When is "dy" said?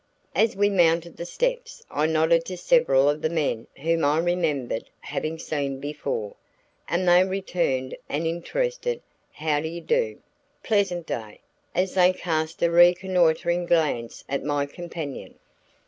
9.59-9.79